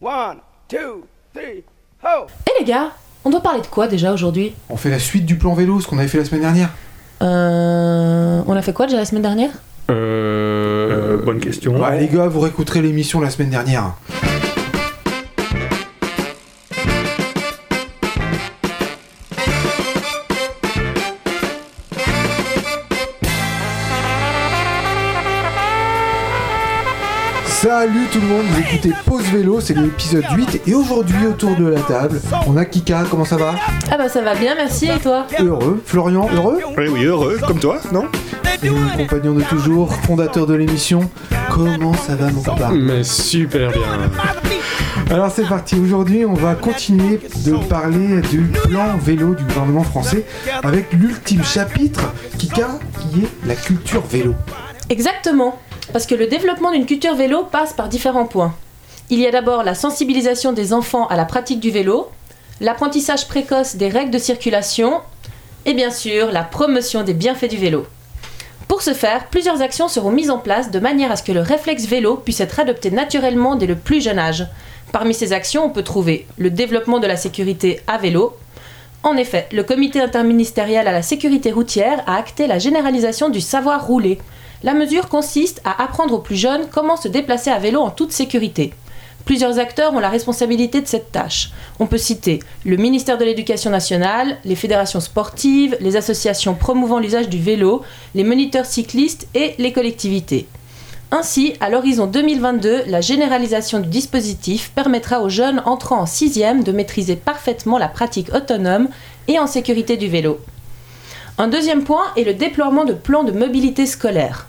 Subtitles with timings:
[0.00, 1.64] One, two, three,
[2.04, 2.26] ho!
[2.46, 2.90] Eh les gars,
[3.24, 4.52] on doit parler de quoi déjà aujourd'hui?
[4.68, 6.68] On fait la suite du plan vélo, ce qu'on avait fait la semaine dernière.
[7.22, 8.42] Euh.
[8.46, 9.52] On a fait quoi déjà la semaine dernière?
[9.90, 11.78] Euh, bonne question.
[11.78, 13.94] Bah, les gars, vous réécouterez l'émission la semaine dernière.
[27.66, 31.66] Salut tout le monde, vous écoutez Pause Vélo, c'est l'épisode 8 et aujourd'hui autour de
[31.66, 33.56] la table, on a Kika, comment ça va
[33.90, 37.58] Ah bah ça va bien, merci et toi Heureux, Florian, heureux Oui, oui, heureux, comme
[37.58, 38.04] toi, non
[38.62, 41.10] Et mon compagnon de toujours, fondateur de l'émission,
[41.50, 43.82] comment ça va mon Mais super bien.
[45.10, 50.24] Alors c'est parti, aujourd'hui on va continuer de parler du plan vélo du gouvernement français
[50.62, 54.36] avec l'ultime chapitre, Kika, qui est la culture vélo.
[54.88, 55.58] Exactement,
[55.96, 58.54] parce que le développement d'une culture vélo passe par différents points.
[59.08, 62.10] Il y a d'abord la sensibilisation des enfants à la pratique du vélo,
[62.60, 65.00] l'apprentissage précoce des règles de circulation
[65.64, 67.86] et bien sûr la promotion des bienfaits du vélo.
[68.68, 71.40] Pour ce faire, plusieurs actions seront mises en place de manière à ce que le
[71.40, 74.46] réflexe vélo puisse être adopté naturellement dès le plus jeune âge.
[74.92, 78.36] Parmi ces actions, on peut trouver le développement de la sécurité à vélo.
[79.02, 83.86] En effet, le comité interministériel à la sécurité routière a acté la généralisation du savoir
[83.86, 84.18] rouler.
[84.62, 88.12] La mesure consiste à apprendre aux plus jeunes comment se déplacer à vélo en toute
[88.12, 88.72] sécurité.
[89.26, 91.50] Plusieurs acteurs ont la responsabilité de cette tâche.
[91.80, 97.28] On peut citer le ministère de l'Éducation nationale, les fédérations sportives, les associations promouvant l'usage
[97.28, 97.82] du vélo,
[98.14, 100.46] les moniteurs cyclistes et les collectivités.
[101.10, 106.72] Ainsi, à l'horizon 2022, la généralisation du dispositif permettra aux jeunes entrant en sixième de
[106.72, 108.88] maîtriser parfaitement la pratique autonome
[109.28, 110.38] et en sécurité du vélo.
[111.38, 114.46] Un deuxième point est le déploiement de plans de mobilité scolaire.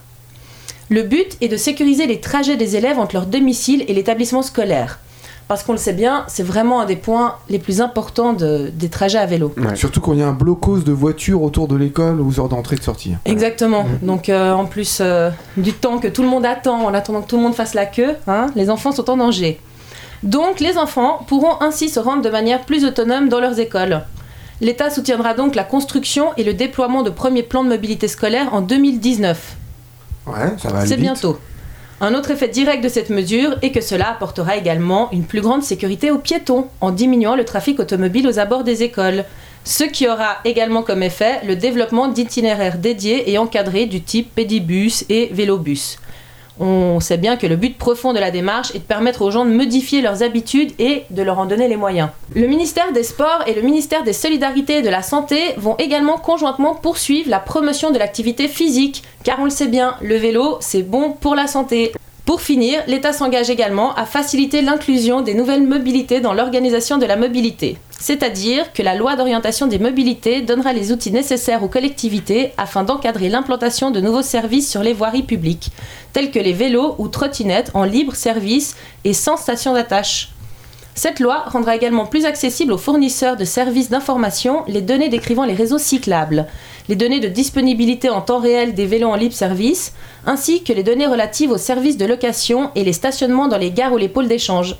[0.90, 5.00] Le but est de sécuriser les trajets des élèves entre leur domicile et l'établissement scolaire.
[5.50, 8.90] Parce qu'on le sait bien, c'est vraiment un des points les plus importants de- des
[8.90, 9.54] trajets à vélo.
[9.76, 12.76] Surtout quand il y a un blocos de voitures autour de l'école aux heures d'entrée
[12.76, 13.14] et de sortie.
[13.26, 13.86] Exactement.
[14.02, 17.28] Donc euh, en plus euh, du temps que tout le monde attend, en attendant que
[17.28, 19.60] tout le monde fasse la queue, hein, les enfants sont en danger.
[20.24, 24.04] Donc les enfants pourront ainsi se rendre de manière plus autonome dans leurs écoles.
[24.60, 28.62] L'État soutiendra donc la construction et le déploiement de premiers plans de mobilité scolaire en
[28.62, 29.56] 2019.
[30.26, 31.38] Ouais, ça va aller C'est bientôt.
[32.02, 35.64] Un autre effet direct de cette mesure est que cela apportera également une plus grande
[35.64, 39.26] sécurité aux piétons en diminuant le trafic automobile aux abords des écoles.
[39.64, 45.06] Ce qui aura également comme effet le développement d'itinéraires dédiés et encadrés du type pédibus
[45.10, 45.98] et vélobus.
[46.60, 49.46] On sait bien que le but profond de la démarche est de permettre aux gens
[49.46, 52.10] de modifier leurs habitudes et de leur en donner les moyens.
[52.36, 56.18] Le ministère des Sports et le ministère des Solidarités et de la Santé vont également
[56.18, 60.84] conjointement poursuivre la promotion de l'activité physique, car on le sait bien, le vélo, c'est
[60.84, 61.92] bon pour la santé.
[62.26, 67.16] Pour finir, l'État s'engage également à faciliter l'inclusion des nouvelles mobilités dans l'organisation de la
[67.16, 67.78] mobilité.
[68.00, 73.28] C'est-à-dire que la loi d'orientation des mobilités donnera les outils nécessaires aux collectivités afin d'encadrer
[73.28, 75.72] l'implantation de nouveaux services sur les voiries publiques,
[76.14, 80.30] tels que les vélos ou trottinettes en libre service et sans station d'attache.
[80.94, 85.54] Cette loi rendra également plus accessible aux fournisseurs de services d'information les données décrivant les
[85.54, 86.48] réseaux cyclables,
[86.90, 89.94] les données de disponibilité en temps réel des vélos en libre service,
[90.26, 93.94] ainsi que les données relatives aux services de location et les stationnements dans les gares
[93.94, 94.76] ou les pôles d'échange.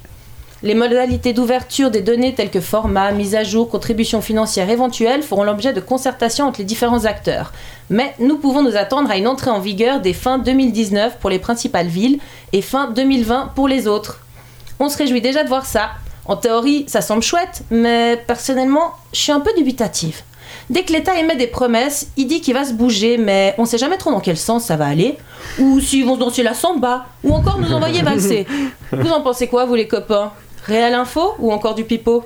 [0.64, 5.44] Les modalités d'ouverture des données telles que format, mise à jour, contribution financière éventuelle feront
[5.44, 7.54] l'objet de concertations entre les différents acteurs.
[7.92, 11.38] Mais nous pouvons nous attendre à une entrée en vigueur des fins 2019 pour les
[11.38, 12.18] principales villes
[12.54, 14.22] et fin 2020 pour les autres.
[14.80, 15.92] On se réjouit déjà de voir ça.
[16.26, 20.24] En théorie, ça semble chouette, mais personnellement, je suis un peu dubitative.
[20.72, 23.78] Dès que l'État émet des promesses, il dit qu'il va se bouger, mais on sait
[23.78, 25.18] jamais trop dans quel sens ça va aller.
[25.60, 28.48] Ou s'ils vont danser la samba, ou encore nous envoyer valser.
[28.92, 30.32] Vous en pensez quoi, vous les copains?
[30.68, 32.24] Réelle info ou encore du pipeau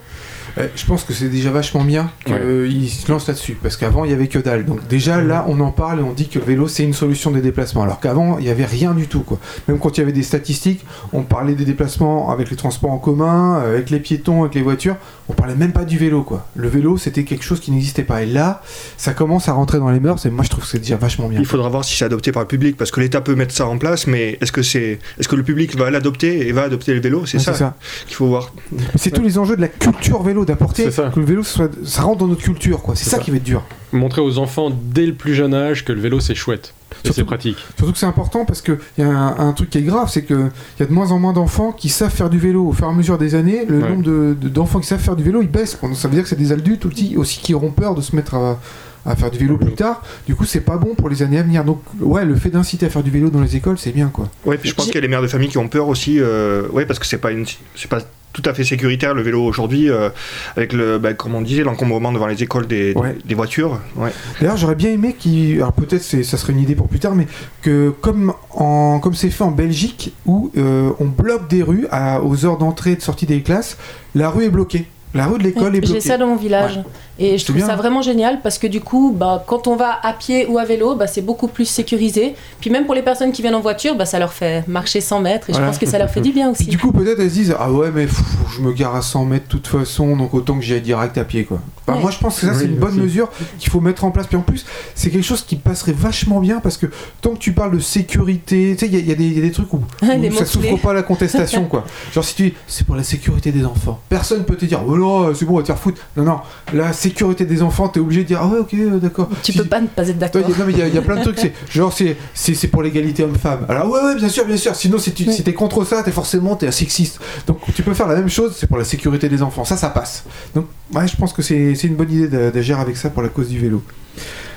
[0.58, 4.12] Euh, je pense que c'est déjà vachement bien qu'ils se lancent là-dessus, parce qu'avant il
[4.12, 4.66] y avait que dalle.
[4.66, 7.32] Donc déjà là on en parle et on dit que le vélo c'est une solution
[7.32, 9.38] des déplacements, alors qu'avant il y avait rien du tout quoi.
[9.68, 12.98] Même quand il y avait des statistiques, on parlait des déplacements avec les transports en
[12.98, 14.98] commun, euh, avec les piétons, avec les voitures,
[15.32, 16.46] on parlait même pas du vélo quoi.
[16.56, 18.22] Le vélo c'était quelque chose qui n'existait pas.
[18.22, 18.62] Et là
[18.98, 21.28] ça commence à rentrer dans les mœurs et moi je trouve que c'est déjà vachement
[21.28, 21.40] bien.
[21.40, 23.66] Il faudra voir si c'est adopté par le public, parce que l'État peut mettre ça
[23.68, 26.94] en place, mais est-ce que c'est, est-ce que le public va l'adopter et va adopter
[26.94, 27.26] le vélo?
[27.26, 27.76] C'est Ouais, ça, ça.
[28.08, 28.54] qu'il faut voir.
[28.96, 32.20] C'est tous les enjeux de la culture vélo d'apporter que le vélo soit, ça rentre
[32.20, 32.96] dans notre culture quoi.
[32.96, 33.24] C'est C'est ça, ça.
[33.24, 33.64] qui va être dur.
[33.94, 36.74] Montrer aux enfants dès le plus jeune âge que le vélo c'est chouette.
[37.04, 37.58] C'est pratique.
[37.78, 40.24] Surtout que c'est important parce qu'il y a un, un truc qui est grave, c'est
[40.24, 40.50] qu'il
[40.80, 42.68] y a de moins en moins d'enfants qui savent faire du vélo.
[42.68, 43.90] Au fur et à mesure des années, le Ouais.
[43.90, 45.78] nombre de- de- d'enfants qui savent faire du vélo, il baisse.
[45.82, 48.16] Donc ça veut dire que c'est des adultes aussi, aussi qui auront peur de se
[48.16, 48.60] mettre à,
[49.06, 50.02] à faire du vélo plus tard.
[50.28, 51.64] Du coup, c'est pas bon pour les années à venir.
[51.64, 54.30] Donc, ouais, le fait d'inciter à faire du vélo dans les écoles, c'est bien, quoi.
[54.46, 56.18] Ouais, puis je pense qu'il y a les mères de famille qui ont peur aussi,
[56.20, 57.46] euh, ouais, parce que c'est pas une,
[57.76, 58.00] c'est pas
[58.34, 60.10] tout à fait sécuritaire le vélo aujourd'hui, euh,
[60.56, 63.18] avec le, bah, comme on disait, l'encombrement devant les écoles des, Ouais.
[63.26, 63.80] des voitures.
[63.98, 64.12] Ouais.
[64.40, 65.56] D'ailleurs, j'aurais bien aimé qu'il.
[65.58, 67.28] Alors peut-être c'est- ça serait une idée pour plus tard, mais
[67.62, 72.22] que comme en comme c'est fait en Belgique où euh, on bloque des rues à-
[72.24, 73.78] aux heures d'entrée et de sortie des classes,
[74.16, 74.86] la rue est bloquée.
[75.14, 76.00] La rue de l'école est J'ai bloquée.
[76.02, 76.80] ça dans mon village.
[77.20, 77.68] Et je trouve bien.
[77.68, 80.64] ça vraiment génial parce que du coup, bah, quand on va à pied ou à
[80.66, 82.34] vélo, bah, c'est beaucoup plus sécurisé.
[82.62, 85.20] Puis même pour les personnes qui viennent en voiture, bah, ça leur fait marcher 100
[85.22, 85.68] mètres et Voilà.
[85.68, 86.70] je pense que ça leur fait du bien Puis aussi.
[86.72, 88.22] du coup, peut-être elles se disent Ah ouais, mais pff,
[88.56, 91.18] je me gare à 100 mètres de toute façon, donc autant que j'y aille direct
[91.18, 91.44] à pied.
[91.44, 91.60] quoi.
[91.88, 92.00] Ouais.
[92.00, 93.00] Moi, je pense que ça, c'est Oui, une bonne aussi.
[93.02, 93.30] mesure
[93.60, 94.26] qu'il faut mettre en place.
[94.28, 94.66] Puis en plus,
[94.96, 96.86] c'est quelque chose qui passerait vachement bien parce que
[97.22, 99.40] tant que tu parles de sécurité, tu sais, il y, a- y des- il y
[99.40, 101.66] a des trucs où, où ça souffre pas la contestation.
[101.66, 101.86] quoi.
[102.14, 104.96] Genre, si tu dis C'est pour la sécurité des enfants, personne peut te dire Oh
[105.02, 106.02] non, c'est bon, on va te faire foutre.
[106.16, 106.40] Non, non,
[106.74, 109.28] la sécurité des enfants, t'es obligé de dire Ah ouais, ok, euh, d'accord.
[109.44, 110.42] Tu Si- peux pas ne pas être d'accord.
[110.42, 112.54] non, mais il y, a- il y a plein de trucs, c'est genre c'est c'est
[112.54, 113.66] c'est pour l'égalité homme-femme.
[113.70, 114.76] Alors ouais ouais bien sûr bien sûr.
[114.76, 115.34] Sinon si tu Oui.
[115.34, 117.20] si t'es contre ça, t'es forcément t'es un sexiste.
[117.48, 119.66] Donc tu peux faire la même chose, c'est pour la sécurité des enfants.
[119.66, 120.24] Ça ça passe.
[120.56, 123.22] Donc ouais je pense que c'est c'est une bonne idée d'a- d'agir avec ça pour
[123.24, 123.82] la cause du vélo.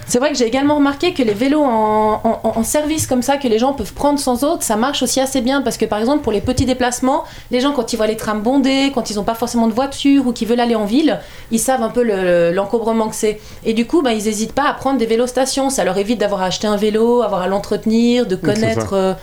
[0.06, 3.36] C'est vrai que j'ai également remarqué que les vélos en, en- en service comme ça,
[3.38, 5.98] que les gens peuvent prendre sans autre, ça marche aussi assez bien parce que par
[5.98, 9.16] exemple pour les petits déplacements, les gens quand ils voient les trams bondés, quand ils
[9.16, 11.20] n'ont pas forcément de voiture ou qu'ils veulent aller en ville,
[11.50, 13.40] ils savent un peu le- l'encombrement que c'est.
[13.64, 15.70] Et du coup, bah, ils n'hésitent pas à prendre des vélos stations.
[15.70, 19.14] Ça leur évite d'avoir à acheter un vélo, avoir à l'entretenir, de connaître euh,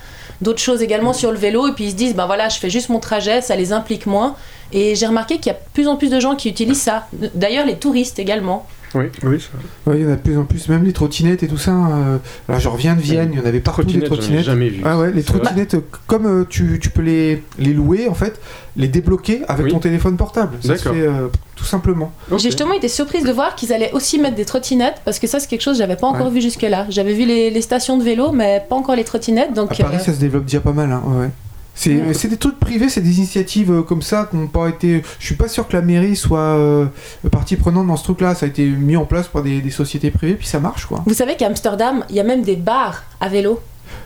[0.41, 1.67] d'autres choses également sur le vélo.
[1.67, 4.07] Et puis ils se disent, ben voilà, je fais juste mon trajet, ça les implique
[4.07, 4.35] moins.
[4.73, 7.05] Et j'ai remarqué qu'il y a de plus en plus de gens qui utilisent ça.
[7.35, 8.65] D'ailleurs, les touristes également.
[8.93, 11.47] Oui, ça- Ouais, il y en a de plus en plus, même les trottinettes et
[11.47, 11.71] tout ça.
[11.71, 12.17] euh,
[12.49, 14.43] Alors je reviens de Vienne, il y en avait partout des trottinettes.
[14.45, 14.81] jamais vu.
[14.85, 18.39] Ah ouais, les trottinettes, euh, comme euh, tu, tu peux les, les louer en fait,
[18.75, 19.71] les débloquer avec Oui.
[19.71, 20.57] ton téléphone portable.
[20.61, 20.93] Ça se D'accord.
[20.93, 22.11] fait euh, tout simplement.
[22.31, 22.39] Ok.
[22.39, 25.39] J'ai justement été surprise de voir qu'ils allaient aussi mettre des trottinettes parce que ça
[25.39, 26.33] c'est quelque chose que j'avais pas encore Ouais.
[26.33, 26.85] vu jusque-là.
[26.89, 29.95] J'avais vu les, les stations de vélo mais pas encore les trottinettes donc À Paris,
[29.97, 30.91] euh, ça se développe déjà pas mal.
[30.91, 31.29] Hein, ouais.
[31.73, 35.01] C'est des trucs privés, c'est des initiatives euh, comme ça qui n'ont pas été.
[35.19, 36.85] Je suis pas sûr que la mairie soit euh,
[37.31, 38.35] partie prenante dans ce truc-là.
[38.35, 41.01] Ça a été mis en place par des, des sociétés privées, puis ça marche quoi.
[41.05, 43.59] vous savez qu'à Amsterdam il y a même des bars à vélo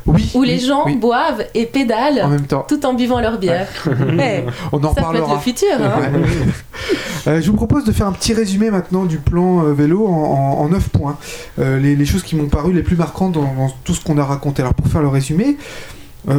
[0.05, 0.31] Oui.
[0.35, 2.65] où oui, les gens oui, boivent et en pédalent même temps.
[2.67, 3.67] tout en buvant leur bière.
[3.87, 3.89] On
[4.77, 5.39] en être le reparlera.
[5.39, 5.67] futur.
[5.81, 5.99] hein.
[6.13, 6.21] Ouais.
[7.27, 10.11] Euh, je vous propose de faire un petit résumé maintenant du plan euh, vélo en,
[10.59, 11.17] en, 9 points.
[11.57, 14.23] Les, les choses qui m'ont paru les plus marquantes dans, dans tout ce qu'on a
[14.23, 14.61] raconté.
[14.61, 15.57] Alors pour faire le résumé,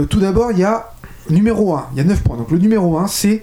[0.09, 0.93] tout d'abord il y a
[1.31, 2.37] numéro 1, il y a 9 points.
[2.37, 3.43] Donc le numéro 1 c'est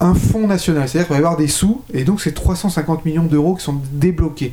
[0.00, 3.24] un fonds national, c'est-à-dire qu'il va y avoir des sous et donc c'est 350 millions
[3.24, 4.52] d'euros qui sont débloqués.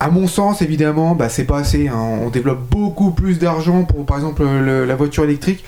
[0.00, 1.88] À mon sens, évidemment, bah, c'est pas assez.
[1.88, 1.96] hein.
[2.22, 5.64] On développe beaucoup plus d'argent pour, par exemple, le- la voiture électrique.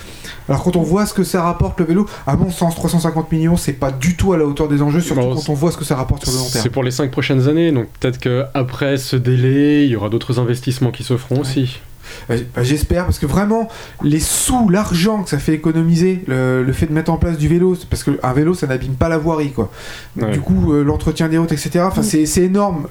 [0.49, 3.57] Alors quand on voit ce que ça rapporte le vélo, à mon sens, 350 millions,
[3.57, 5.77] c'est pas du tout à la hauteur des enjeux, surtout Bon, quand on voit ce
[5.77, 6.63] que ça rapporte sur le long terme.
[6.63, 10.39] C'est pour les 5 prochaines années, donc peut-être qu'après ce délai, il y aura d'autres
[10.39, 11.81] investissements qui se feront aussi.
[12.29, 13.69] Bah, bah, J'espère, parce que vraiment,
[14.03, 17.49] les sous, l'argent que ça fait économiser, le, le fait de mettre en place du
[17.49, 19.71] vélo, parce qu'un vélo, ça n'abîme pas la voirie, quoi.
[20.17, 20.35] Donc, Ouais.
[20.35, 21.81] Du coup, euh, l'entretien des routes, etc.
[21.87, 22.05] Enfin, Mm.
[22.05, 22.87] c'est c'est énorme.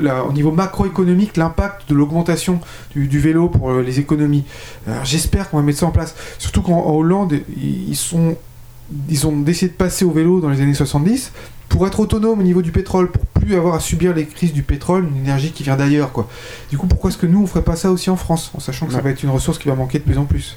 [0.00, 2.60] La- au niveau macroéconomique, l'impact de l'augmentation
[2.94, 4.44] du, du vélo pour euh, les économies.
[4.86, 6.14] Alors, J'espère qu'on va mettre ça en place.
[6.38, 8.36] Surtout qu'en en Hollande, ils sont,
[9.08, 11.32] ils ont décidé de passer au vélo dans les années 70
[11.68, 14.62] pour être autonome au niveau du pétrole, pour plus avoir à subir les crises du
[14.62, 16.28] pétrole, une énergie qui vient d'ailleurs, quoi.
[16.70, 18.86] Du coup, pourquoi est-ce que nous, on ferait pas ça aussi en France, en sachant
[18.86, 20.56] que ça va être une ressource qui va manquer de plus en plus?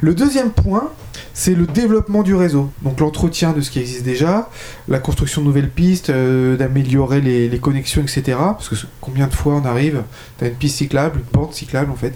[0.00, 0.90] Le deuxième point,
[1.34, 2.70] c'est le développement du réseau.
[2.82, 4.48] Donc l'entretien de ce qui existe déjà,
[4.88, 8.22] la construction de nouvelles pistes, euh, d'améliorer les, les connexions, etc.
[8.38, 10.02] Parce que combien de fois on arrive,
[10.38, 12.14] t'as une piste cyclable, une bande cyclable en fait,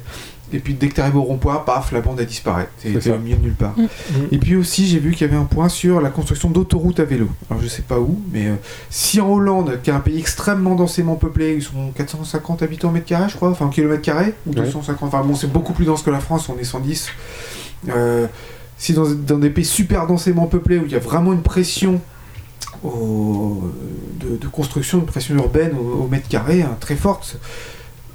[0.52, 2.68] et puis dès que t'arrives au rond-point, paf, la bande elle disparaît.
[2.78, 3.74] C'est au milieu de nulle part.
[3.76, 3.86] Mm.
[4.32, 7.04] Et puis aussi, j'ai vu qu'il y avait un point sur la construction d'autoroutes à
[7.04, 7.28] vélo.
[7.50, 8.54] Alors je sais pas où, mais euh,
[8.90, 12.92] si en Hollande, qui est un pays extrêmement densément peuplé, ils sont 450 habitants au
[12.92, 14.64] mètre carré, je crois, enfin au kilomètre carré, ou Ouais.
[14.64, 17.08] 250, enfin bon, c'est beaucoup plus dense que la France, on est 110.
[17.88, 18.26] Euh,
[18.76, 22.00] si dans, dans des pays super densément peuplés où il y a vraiment une pression
[22.82, 23.70] au-
[24.20, 27.36] de, de construction, une pression urbaine au, au mètre carré hein, très forte,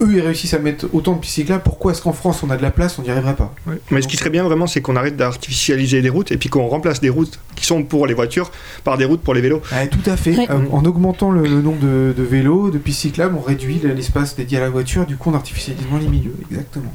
[0.02, 2.58] eux ils réussissent à mettre autant de pistes cyclables, pourquoi est-ce qu'en France on a
[2.58, 3.54] de la place, on n'y arriverait pas?
[3.92, 6.68] Mais ce qui serait bien vraiment, c'est qu'on arrête d'artificialiser les routes et puis qu'on
[6.68, 8.52] remplace des routes qui sont pour les voitures
[8.84, 9.62] par des routes pour les vélos.
[9.72, 10.38] Ouais, tout à fait.
[10.38, 10.48] Ouais.
[10.50, 14.36] Euh, en augmentant le, le nombre de, de vélos, de pistes cyclables, on réduit l'espace
[14.36, 16.94] dédié à la voiture, du coup on artificialise moins les milieux, exactement.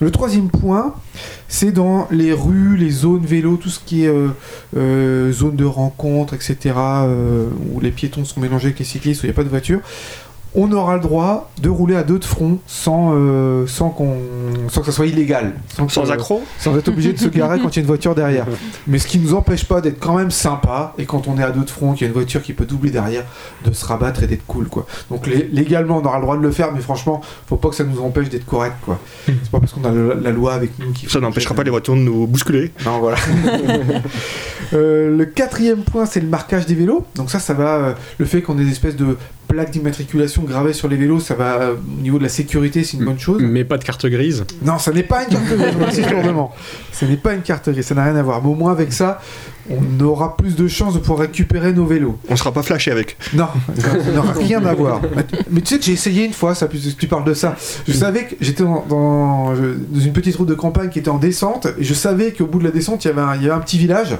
[0.00, 0.92] Le troisième point,
[1.46, 4.30] c'est dans les rues, les zones vélos, tout ce qui est euh,
[4.76, 9.26] euh, zone de rencontre, etc., euh, où les piétons sont mélangés avec les cyclistes, où
[9.26, 9.78] il n'y a pas de voiture.
[10.56, 14.14] On aura le droit de rouler à deux de front sans, euh, sans, qu'on,
[14.68, 15.54] sans que ça soit illégal.
[15.76, 18.14] Sans, Sans accro sans être obligé de se garer quand il y a une voiture
[18.14, 18.46] derrière.
[18.86, 21.50] Mais ce qui nous empêche pas d'être quand même sympa, et quand on est à
[21.50, 23.24] deux de front, qu'il y a une voiture qui peut doubler derrière,
[23.64, 24.86] de se rabattre et d'être cool, quoi.
[25.10, 27.74] Donc lé- légalement, on aura le droit de le faire, mais franchement, faut pas que
[27.76, 28.98] ça nous empêche d'être correct, quoi.
[29.26, 31.08] C'est pas parce qu'on a le- la loi avec nous qui...
[31.08, 32.72] Ça n'empêchera pas les voitures de nous bousculer.
[32.84, 33.16] Non, voilà.
[34.72, 37.04] Euh, le quatrième point, c'est le marquage des vélos.
[37.14, 37.74] Donc ça, ça va...
[37.76, 39.16] euh, le fait qu'on ait des espèces de
[39.54, 41.54] plaques d'immatriculation gravées sur les vélos, ça va...
[41.60, 43.40] euh, au niveau de la sécurité, c'est une bonne chose.
[43.42, 44.44] Mais pas de carte grise.
[44.62, 46.52] Non, ça n'est pas une carte grise, insiste lourdement.
[46.92, 48.42] Ce n'est pas une carte grise, ça n'a rien à voir.
[48.42, 49.20] Mais au moins avec ça,
[49.70, 52.18] on aura plus de chances de pouvoir récupérer nos vélos.
[52.28, 53.16] On sera pas flashé avec.
[53.32, 53.46] Non,
[53.78, 55.00] ça n'aura rien à voir.
[55.16, 57.56] Mais, mais tu sais que j'ai essayé une fois, ça, puisque tu parles de ça.
[57.88, 61.08] Je savais que j'étais dans, dans- je- dans une petite route de campagne qui était
[61.08, 63.42] en descente, et je savais qu'au bout de la descente, il y avait un, il
[63.42, 64.16] y avait un petit village.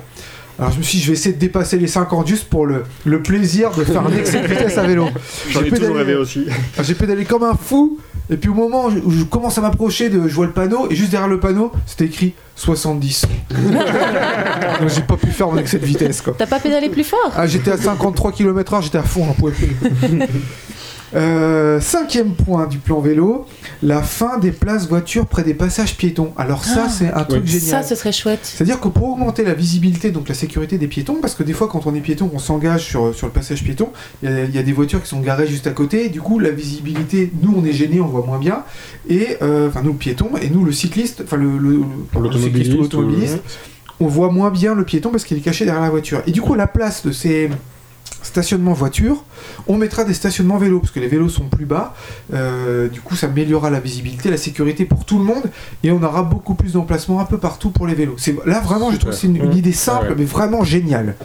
[0.58, 2.84] Alors je me suis dit, je vais essayer de dépasser les 50 juste pour le,
[3.04, 5.08] le plaisir de faire un excès de vitesse à vélo.
[5.50, 6.44] J'en ai J'ai toujours pédalé- rêvé aussi.
[6.74, 7.98] alors, J'ai pédalé comme un fou,
[8.30, 10.94] et puis au moment où je, commence à m'approcher, de, je vois le panneau, et
[10.94, 13.26] juste derrière le panneau, c'était écrit 70.
[14.80, 16.34] Donc j'ai pas pu faire mon excès de vitesse, quoi.
[16.38, 17.32] T'as pas pédalé plus fort?
[17.36, 19.76] Ah, j'étais à 53 km/h, j'étais à fond, pouvais plus.
[21.14, 23.46] Euh, cinquième point du plan vélo,
[23.82, 26.32] la fin des places voitures près des passages piétons.
[26.36, 26.88] Alors ça, Ah.
[26.90, 27.50] c'est un truc Oui.
[27.50, 27.82] génial.
[27.82, 28.40] Ça, ce serait chouette.
[28.42, 31.68] C'est-à-dire que pour augmenter la visibilité, donc la sécurité des piétons, parce que des fois
[31.68, 33.90] quand on est piéton, on s'engage sur, sur le passage piéton,
[34.22, 36.08] il y, a- il y a des voitures qui sont garées juste à côté, et
[36.08, 38.64] du coup la visibilité, nous on est gênés, on voit moins bien,
[39.08, 41.82] et euh, enfin nous le piéton, et nous le cycliste, enfin le, le,
[42.14, 43.38] le- le cycliste ou l'automobiliste,
[44.00, 46.22] on voit moins bien le piéton parce qu'il est caché derrière la voiture.
[46.26, 47.48] Et du coup, la place de ces
[48.22, 49.22] stationnements voitures,
[49.66, 51.94] on mettra des stationnements vélos, parce que les vélos sont plus bas.
[52.32, 55.44] Euh, du coup, ça améliorera la visibilité, la sécurité pour tout le monde,
[55.82, 58.14] et on aura beaucoup plus d'emplacements un peu partout pour les vélos.
[58.16, 59.58] C'est là vraiment, je trouve que c'est une, une Mmh.
[59.58, 60.16] idée simple, Ah ouais.
[60.18, 61.16] mais vraiment géniale.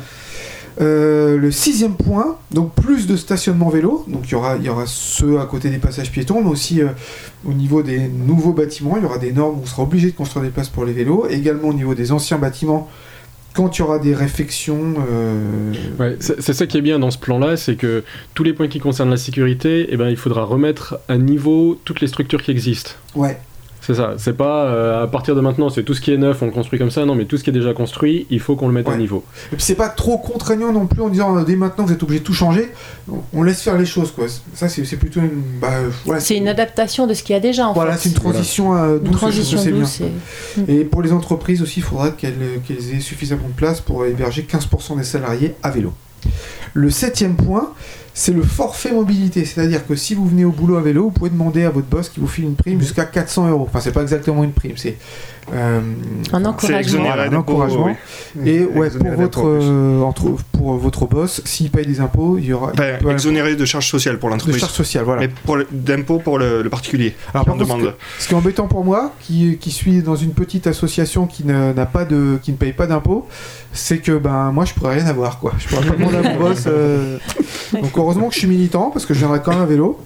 [0.81, 4.69] Euh, le sixième point, donc plus de stationnements vélos, donc il y aura, il y
[4.69, 6.87] aura ceux à côté des passages piétons, mais aussi euh,
[7.45, 10.15] au niveau des nouveaux bâtiments, il y aura des normes où on sera obligé de
[10.15, 12.89] construire des places pour les vélos, également au niveau des anciens bâtiments,
[13.59, 14.93] quand il y aura des réfections.
[15.09, 18.53] euh, Ouais, c'est c'est ça qui est bien dans ce plan-là, c'est que tous les
[18.53, 22.41] points qui concernent la sécurité, eh ben, il faudra remettre à niveau toutes les structures
[22.41, 22.91] qui existent.
[23.15, 23.37] Ouais,
[23.89, 26.43] C'est ça, c'est pas euh, à partir de maintenant, c'est tout ce qui est neuf,
[26.43, 28.55] on le construit comme ça, non, mais tout ce qui est déjà construit, il faut
[28.55, 28.93] qu'on le mette Ouais.
[28.93, 29.23] à niveau.
[29.51, 32.03] Et puis c'est pas trop contraignant non plus en disant euh, dès maintenant vous êtes
[32.03, 32.71] obligé de tout changer.
[33.33, 34.25] On- laisse faire les choses quoi.
[34.53, 35.41] Ça c'est plutôt une.
[35.59, 35.69] Bah,
[36.05, 38.03] voilà, C'est une adaptation de ce qu'il y a déjà en Voilà, fait.
[38.03, 39.15] c'est une transition euh, Une douce.
[39.17, 39.79] transition je sais bien.
[39.81, 40.01] douce.
[40.67, 44.05] et- Et pour les entreprises aussi, il faudra qu'elles qu'elles aient suffisamment de place pour
[44.05, 45.93] héberger 15% des salariés à vélo.
[46.75, 47.71] Le septième point,
[48.13, 49.45] c'est le forfait mobilité.
[49.45, 52.09] C'est-à-dire que si vous venez au boulot à vélo, vous pouvez demander à votre boss
[52.09, 53.65] qui vous file une prime jusqu'à 400 euros.
[53.69, 54.97] Enfin, c'est pas exactement une prime, c'est.
[55.53, 55.79] euh,
[56.33, 57.09] Un encouragement.
[57.09, 57.33] un
[58.35, 58.49] oui.
[58.49, 62.53] Et ouais, pour votre, euh, entre, pour votre boss, s'il paye des impôts, il y
[62.53, 62.71] aura.
[62.75, 64.59] il Enfin, peut- exonéré de charges sociales pour de l'entreprise.
[64.61, 65.21] charges sociales, voilà.
[65.21, 65.29] Mais
[65.71, 67.15] d'impôts pour le, le particulier.
[67.33, 67.81] Alors, par contre, demande.
[67.83, 71.45] que- ce qui est embêtant pour moi, qui, qui suis dans une petite association qui
[71.45, 73.27] ne, n'a pas de, qui ne paye pas d'impôts,
[73.71, 75.53] c'est que ben moi je pourrais rien avoir quoi.
[75.59, 76.63] Je pourrais pas demander à mon boss.
[76.67, 77.17] euh,
[77.73, 79.99] Donc heureusement que je suis militant parce que je viendrai quand même à vélo.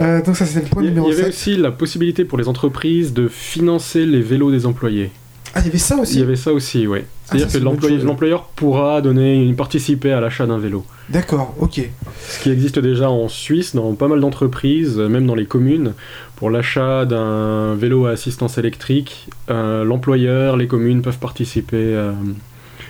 [0.00, 1.28] Euh, donc ça c'est le point Il y, il numéro y avait 7.
[1.30, 5.10] aussi la possibilité pour les entreprises de financer les vélos des employés.
[5.54, 6.22] Ah il y avait ça Il y aussi.
[6.22, 7.00] avait ça aussi, oui.
[7.02, 10.84] Ah, C'est-à-dire que l'employeur pourra donner une participer à l'achat d'un vélo.
[11.08, 11.80] D'accord, ok.
[12.28, 15.94] Ce qui existe déjà en Suisse, dans pas mal d'entreprises, euh, même dans les communes,
[16.36, 22.12] pour l'achat d'un vélo à assistance électrique, euh, l'employeur, les communes peuvent participer euh,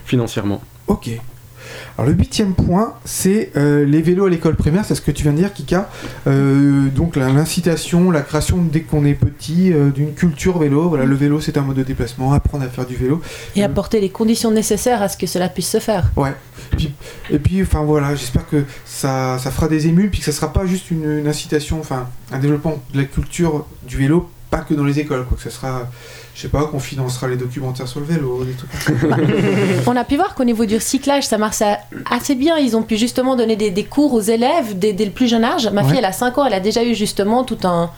[0.04, 0.60] financièrement.
[0.86, 1.10] Ok.
[2.00, 5.22] Alors le huitième point, c'est euh, les vélos à l'école primaire, c'est ce que tu
[5.22, 5.90] viens de dire, Kika.
[6.26, 10.88] Euh, donc l'incitation, la création dès qu'on est petit euh, d'une culture vélo.
[10.88, 13.20] Voilà, le vélo c'est un mode de déplacement, apprendre à faire du vélo.
[13.54, 16.10] Et apporter les conditions nécessaires à ce que cela puisse se faire.
[17.30, 20.54] Et puis, enfin voilà, j'espère que ça, ça fera des émules, puis que ça sera
[20.54, 24.72] pas juste une, une incitation, enfin un développement de la culture du vélo, pas que
[24.72, 25.36] dans les écoles, quoi.
[25.36, 25.90] Que ça sera,
[26.34, 28.70] je sais pas, qu'on financera les documentaires sur le vélo, des trucs.
[29.86, 31.62] On a pu voir qu'au niveau du recyclage, ça marche
[32.10, 32.56] assez bien.
[32.58, 35.44] Ils ont pu justement donner des, des cours aux élèves dès, dès le plus jeune
[35.44, 35.68] âge.
[35.72, 35.88] Ma Ouais.
[35.88, 37.90] fille, elle a 5 ans, elle a déjà eu justement tout un,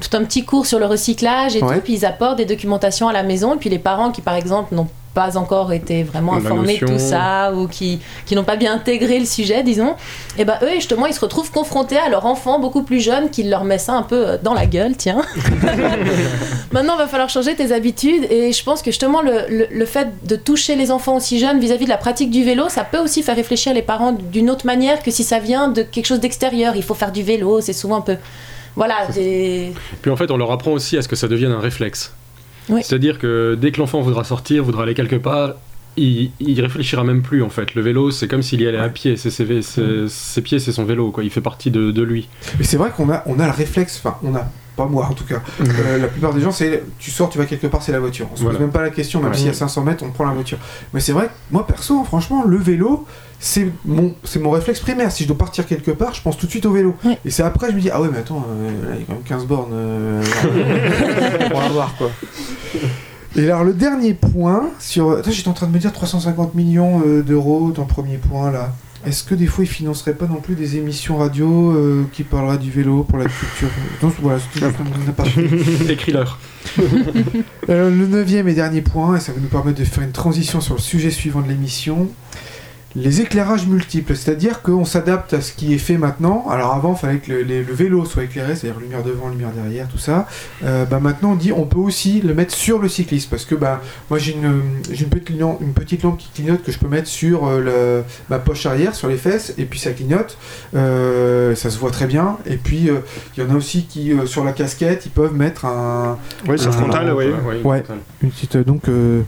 [0.00, 1.76] tout un petit cours sur le recyclage et Ouais.
[1.76, 1.80] tout.
[1.82, 3.54] Puis ils apportent des documentations à la maison.
[3.54, 4.88] Et puis les parents qui, par exemple, n'ont
[5.20, 9.18] pas encore été vraiment informés de tout ça ou qui, qui n'ont pas bien intégré
[9.18, 9.94] le sujet, disons,
[10.38, 13.42] et ben eux, justement, ils se retrouvent confrontés à leur enfant beaucoup plus jeune qui
[13.42, 15.20] leur met ça un peu euh, dans la gueule, tiens.
[16.72, 20.08] Maintenant, va falloir changer tes habitudes et je pense que justement le, le- le fait
[20.26, 23.22] de toucher les enfants aussi jeunes vis-à-vis de la pratique du vélo, ça peut aussi
[23.22, 26.76] faire réfléchir les parents d'une autre manière que si ça vient de quelque chose d'extérieur.
[26.76, 28.16] Il faut faire du vélo, c'est souvent un peu...
[28.76, 28.94] Voilà.
[30.02, 32.12] Puis en fait, on leur apprend aussi à ce que ça devienne un réflexe.
[32.70, 32.82] Oui.
[32.84, 35.54] C'est-à-dire que dès que l'enfant voudra sortir, voudra aller quelque part,
[35.96, 37.74] il, il réfléchira même plus en fait.
[37.74, 39.16] Le vélo, c'est comme s'il y allait à pied.
[39.16, 39.62] Ses, ses-
[40.08, 41.10] ses pieds, c'est son vélo.
[41.10, 41.24] Quoi.
[41.24, 42.28] Il fait partie de, de lui.
[42.58, 44.46] Mais c'est vrai qu'on a, on a le réflexe, enfin, on a,
[44.84, 47.44] pas moi en tout cas, euh, la plupart des gens, c'est tu sors, tu vas
[47.46, 48.26] quelque part, c'est la voiture.
[48.32, 48.56] On se Voilà.
[48.58, 49.36] pose même pas la question, même Ouais.
[49.36, 50.58] s'il y a 500 mètres, on prend la voiture.
[50.94, 53.04] Mais c'est vrai, moi perso, hein, franchement, le vélo,
[53.38, 55.10] c'est mon, c'est mon réflexe primaire.
[55.12, 56.94] Si je dois partir quelque part, je pense tout de suite au vélo.
[57.24, 59.06] Et c'est après, je me dis, ah ouais, mais attends, euh, là, il y a
[59.06, 60.22] quand même 15 bornes euh,
[61.50, 62.10] pour avoir quoi.
[63.36, 65.12] Et alors, le dernier point, sur.
[65.12, 68.50] Attends, j'étais en train de me dire 350 millions euh, d'euros dans le premier point
[68.50, 68.72] là.
[69.06, 72.58] Est-ce que des fois ils financeraient pas non plus des émissions radio euh, qui parleraient
[72.58, 73.70] du vélo pour la culture?
[74.02, 75.90] Donc voilà, c'était juste un.
[75.90, 76.38] Écris-leur.
[77.68, 80.60] Euh, le neuvième et dernier point, et ça va nous permettre de faire une transition
[80.60, 82.08] sur le sujet suivant de l'émission.
[82.96, 86.46] Les éclairages multiples, c'est-à-dire qu'on s'adapte à ce qui est fait maintenant.
[86.50, 89.50] Alors avant, il fallait que le, les- le vélo soit éclairé, c'est-à-dire lumière devant, lumière
[89.52, 90.26] derrière, tout ça.
[90.64, 93.54] Euh, bah maintenant, on dit on peut aussi le mettre sur le cycliste, parce que
[93.54, 93.80] bah,
[94.10, 94.60] moi j'ai une,
[95.08, 98.40] petite lampe, une petite lampe qui clignote que je peux mettre sur euh, le- ma
[98.40, 100.36] poche arrière, sur les fesses, et puis ça clignote.
[100.74, 102.38] Euh, ça se voit très bien.
[102.44, 102.98] Et puis euh,
[103.36, 106.18] il y en a aussi qui, euh, sur la casquette, ils peuvent mettre un,
[106.48, 107.30] Ouais, c'est Ah, frontal, ouais.
[107.64, 107.84] Ouais.
[108.22, 108.56] une petite.
[108.56, 109.22] donc, euh,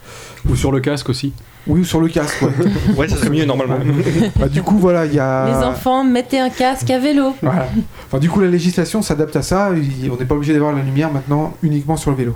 [0.48, 1.32] Ou sur le casque aussi.
[1.66, 2.50] Oui, ou sur le casque, ouais.
[2.96, 3.78] Ouais, ça serait mieux normalement.
[4.36, 5.46] Bah, du coup, voilà, il y a.
[5.46, 7.34] Les enfants, mettez un casque à vélo.
[7.42, 7.66] Voilà.
[8.06, 9.70] Enfin, du coup, la législation s'adapte à ça.
[9.70, 12.34] On n'est pas obligé d'avoir la lumière maintenant uniquement sur le vélo.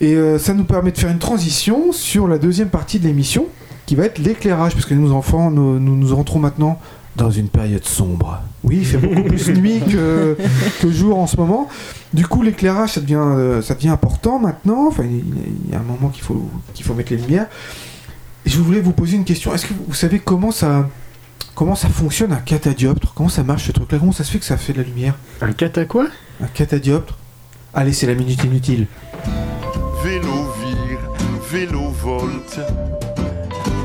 [0.00, 3.46] Et euh, ça nous permet de faire une transition sur la deuxième partie de l'émission,
[3.86, 6.78] qui va être l'éclairage, parce que nos enfants, nous, nous, nous rentrons maintenant
[7.16, 8.40] dans une période sombre.
[8.62, 10.36] Oui, il fait beaucoup plus nuit que,
[10.80, 11.68] que jour en ce moment.
[12.12, 14.88] Du coup, l'éclairage, ça devient, euh, ça devient important maintenant.
[14.88, 15.24] Enfin, il
[15.66, 17.46] il y a un moment qu'il faut, qu'il faut mettre les lumières.
[18.46, 19.52] Je voulais vous poser une question.
[19.52, 20.88] Est-ce que vous savez comment ça,
[21.56, 23.12] comment ça fonctionne un catadioptre?
[23.12, 23.98] Comment ça marche ce truc-là?
[23.98, 25.14] Comment ça se fait que ça fait de la lumière?
[25.40, 26.06] Un cata quoi?
[26.40, 27.18] Un catadioptre?
[27.74, 28.86] Allez, c'est la minute inutile.
[30.04, 31.00] Vélo vire,
[31.50, 32.60] vélo volte.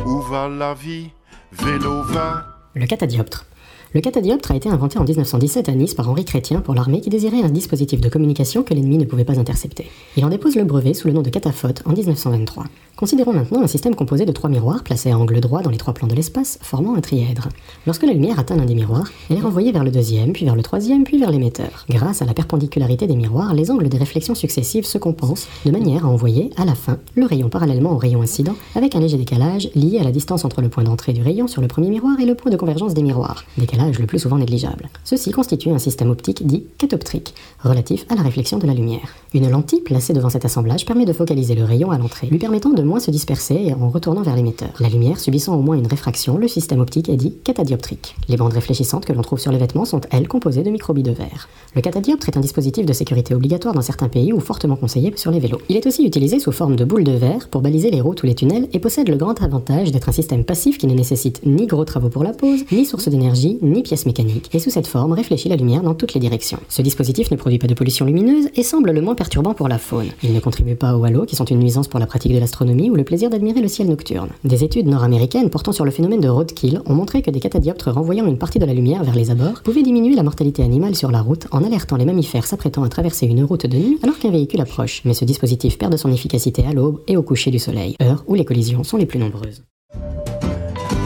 [0.06, 1.10] Où va la vie?
[1.52, 2.46] Vélo va.
[2.76, 3.46] Le catadioptre.
[3.94, 7.10] Le catadioptre a été inventé en 1917 à Nice par Henri Chrétien pour l'armée qui
[7.10, 9.92] désirait un dispositif de communication que l'ennemi ne pouvait pas intercepter.
[10.16, 12.64] Il en dépose le brevet sous le nom de cataphote en 1923.
[12.96, 15.94] Considérons maintenant un système composé de trois miroirs placés à angle droit dans les trois
[15.94, 17.50] plans de l'espace, formant un trièdre.
[17.86, 20.56] Lorsque la lumière atteint l'un des miroirs, elle est renvoyée vers le deuxième, puis vers
[20.56, 21.86] le troisième, puis vers l'émetteur.
[21.90, 26.06] Grâce à la perpendicularité des miroirs, les angles des réflexions successives se compensent, de manière
[26.06, 29.70] à envoyer, à la fin, le rayon parallèlement au rayon incident, avec un léger décalage
[29.74, 32.26] lié à la distance entre le point d'entrée du rayon sur le premier miroir et
[32.26, 33.46] le point de convergence des miroirs,
[33.90, 34.90] le plus souvent négligeable.
[35.04, 39.14] Ceci constitue un système optique dit catoptrique, relatif à la réflexion de la lumière.
[39.34, 42.72] Une lentille placée devant cet assemblage permet de focaliser le rayon à l'entrée, lui permettant
[42.72, 44.70] de moins se disperser en retournant vers l'émetteur.
[44.80, 48.16] La lumière subissant au moins une réfraction, le système optique est dit catadioptrique.
[48.28, 51.12] Les bandes réfléchissantes que l'on trouve sur les vêtements sont, elles, composées de microbilles de
[51.12, 51.48] verre.
[51.76, 55.32] Le catadioptre est un dispositif de sécurité obligatoire dans certains pays ou fortement conseillé sur
[55.32, 55.62] les vélos.
[55.70, 58.26] Il est aussi utilisé sous forme de boule de verre pour baliser les routes ou
[58.26, 61.68] les tunnels et possède le grand avantage d'être un système passif qui ne nécessite ni
[61.68, 65.14] gros travaux pour la pose, ni source d'énergie, ni pièces mécaniques, et sous cette forme
[65.14, 66.60] réfléchit la lumière dans toutes les directions.
[66.68, 69.78] Ce dispositif ne produit pas de pollution lumineuse et semble le moins perturbant pour la
[69.78, 70.10] faune.
[70.22, 72.90] Il ne contribue pas aux halos qui sont une nuisance pour la pratique de l'astronomie
[72.90, 74.30] ou le plaisir d'admirer le ciel nocturne.
[74.44, 78.28] Des études nord-américaines portant sur le phénomène de roadkill ont montré que des catadioptres renvoyant
[78.28, 81.22] une partie de la lumière vers les abords pouvaient diminuer la mortalité animale sur la
[81.22, 84.62] route en alertant les mammifères s'apprêtant à traverser une route de nuit alors qu'un véhicule
[84.62, 85.02] approche.
[85.06, 88.24] Mais ce dispositif perd de son efficacité à l'aube et au coucher du soleil, heure
[88.28, 89.64] où les collisions sont les plus nombreuses.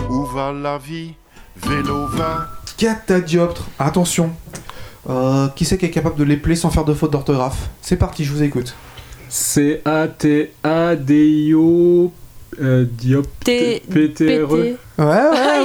[0.09, 1.13] Où va la vie?
[1.57, 2.47] Vélo va.
[2.77, 3.65] Catadioptre.
[3.79, 4.31] Attention.
[5.09, 7.69] Euh, qui c'est qui est capable de les placer sans faire de faute d'orthographe?
[7.81, 8.75] C'est parti, je vous écoute.
[10.65, 12.11] C-A-T-A-D-I-O.
[12.61, 13.27] Euh, diop.
[13.43, 13.81] T-.
[13.89, 14.21] PT.
[14.21, 15.05] Ouais, ouais,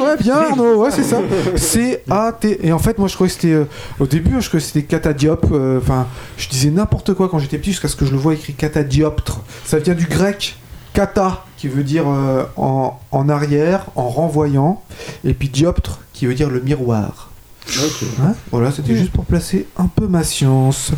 [0.02, 1.20] ouais, bien Arnaud, ouais, c'est ça.
[1.54, 2.66] C-A-T.
[2.66, 3.52] Et en fait, moi, je croyais que c'était.
[3.54, 3.64] euh,
[4.00, 5.38] au début, je croyais que c'était catadiop.
[5.52, 8.34] euh, Enfin, je disais n'importe quoi quand j'étais petit jusqu'à ce que je le vois
[8.34, 9.40] écrit catadioptre.
[9.64, 10.56] Ça vient du grec
[10.92, 14.82] kata, qui veut dire euh, en, en arrière, en renvoyant.
[15.24, 17.29] Et puis dioptre, qui veut dire le miroir.
[18.22, 20.92] Hein voilà, c'était juste pour placer un peu ma science.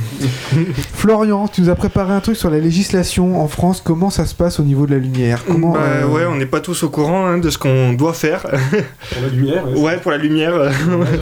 [0.95, 3.81] Florian, tu nous as préparé un truc sur la législation en France.
[3.85, 6.47] Comment ça se passe au niveau de la lumière Comment Bah, euh, Ouais, on n'est
[6.47, 8.43] pas tous au courant hein, de ce qu'on doit faire.
[9.13, 9.69] Pour la lumière.
[9.69, 9.79] ouais.
[9.81, 10.73] ouais, pour la lumière,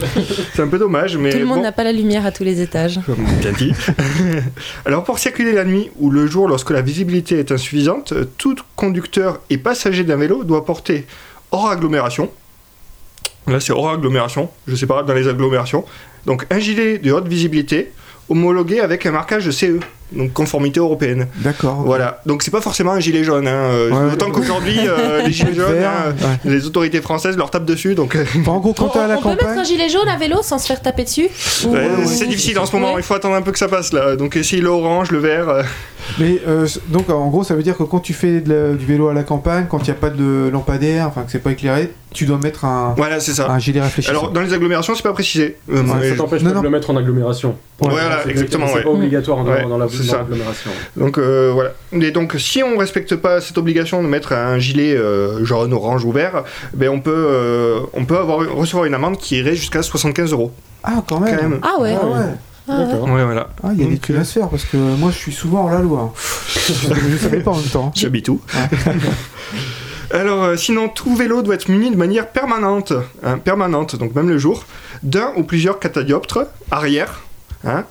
[0.53, 1.63] c'est un peu dommage, mais Tout le monde bon.
[1.63, 2.99] n'a pas la lumière à tous les étages.
[3.39, 3.73] Bien dit.
[4.85, 9.39] Alors pour circuler la nuit ou le jour lorsque la visibilité est insuffisante, tout conducteur
[9.49, 11.05] et passager d'un vélo doit porter
[11.51, 12.29] hors agglomération.
[13.47, 15.85] Là c'est hors agglomération, je sais pas, dans les agglomérations.
[16.25, 17.91] Donc un gilet de haute visibilité
[18.29, 19.79] homologué avec un marquage de CE.
[20.11, 21.27] Donc conformité européenne.
[21.37, 21.83] D'accord.
[21.85, 23.47] Voilà, donc c'est pas forcément un gilet jaune.
[23.47, 23.51] Hein.
[23.51, 24.31] euh, Ouais, autant ouais.
[24.31, 26.13] qu'aujourd'hui, euh, les gilets jaunes, hein,
[26.45, 26.51] ouais.
[26.51, 29.17] les autorités françaises leur tapent dessus, donc euh, en gros, quand On, t'es à la
[29.17, 29.65] on peut mettre un campagne.
[29.65, 31.29] gilet jaune à vélo sans se faire taper dessus
[31.65, 32.93] Ou- ouais, ouais, c'est difficile en ce moment.
[32.93, 32.99] Ouais.
[33.01, 34.15] Il faut attendre un peu que ça passe là.
[34.15, 35.49] Donc essayer l'orange, le vert.
[35.49, 35.63] euh,
[36.19, 38.85] Mais euh, donc, en gros, ça veut dire que quand tu fais de la- du
[38.85, 41.51] vélo à la campagne, quand il n'y a pas de lampadaire, enfin que c'est pas
[41.51, 43.49] éclairé, tu dois mettre un, Voilà, c'est ça.
[43.49, 44.11] un gilet réfléchissant.
[44.11, 45.57] Alors dans les agglomérations, c'est pas précisé.
[45.71, 45.77] Euh,
[46.09, 46.59] Ça t'empêche pas non.
[46.59, 47.55] de le mettre en agglomération.
[47.81, 48.67] Ouais, voilà, C'est- exactement.
[48.67, 48.83] C'est ouais.
[48.83, 50.25] pas obligatoire dans, Ouais, dans la- c'est ça.
[50.97, 51.71] Donc euh, voilà.
[51.93, 56.05] Et donc si on respecte pas cette obligation de mettre un gilet euh, jaune, orange
[56.05, 59.81] ou vert, ben on peut euh, on peut avoir recevoir une amende qui irait jusqu'à
[59.81, 60.51] 75 euros.
[60.83, 61.35] Ah, quand même.
[61.35, 61.59] Quand même.
[61.61, 61.95] Ah ouais.
[62.01, 62.25] Ah ouais.
[62.67, 63.23] Ah ouais.
[63.23, 63.49] Voilà.
[63.63, 65.63] Ah, il y a des trucs à se faire parce que moi je suis souvent
[65.63, 66.13] hors la loi.
[66.47, 67.91] je savais pas en même temps.
[67.95, 68.41] J'habite où
[70.13, 74.27] Alors, euh, sinon, tout vélo doit être muni de manière permanente, hein, permanente, donc même
[74.27, 74.65] le jour,
[75.03, 77.21] d'un ou plusieurs catadioptres arrière,
[77.65, 77.85] hein,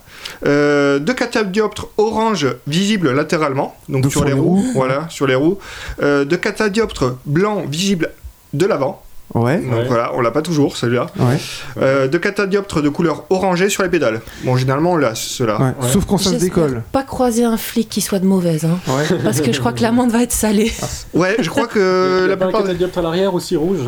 [0.45, 4.71] euh, deux catadioptres orange visibles latéralement, donc, sur, sur les roues, roues.
[4.75, 5.57] voilà, sur les roues,
[6.01, 8.11] euh, deux catadioptres blancs visibles
[8.53, 9.01] de l'avant,
[9.33, 9.85] Ouais, donc Ouais.
[9.87, 11.37] voilà, on l'a pas toujours celui-là, ouais,
[11.81, 14.19] euh, deux catadioptres de couleur orangée sur les pédales.
[14.43, 15.57] Bon, généralement, on l'a, ceux-là.
[15.57, 15.65] ouais.
[15.67, 15.89] Ouais.
[15.89, 16.83] Sauf quand ça se décolle.
[16.91, 19.05] Pas croiser un flic qui soit de mauvaise, hein, Ouais.
[19.23, 20.73] parce que je crois que l'amende va être salée.
[21.13, 22.63] Ouais, je crois que Il y a la pas un plupart.
[22.63, 23.79] catadioptre à l'arrière aussi rouge